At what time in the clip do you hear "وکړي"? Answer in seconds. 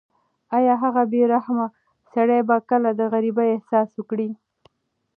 3.95-4.29